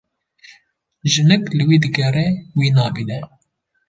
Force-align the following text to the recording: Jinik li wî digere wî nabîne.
Jinik 1.11 1.43
li 1.57 1.63
wî 1.69 1.77
digere 1.83 2.27
wî 2.57 2.69
nabîne. 2.77 3.19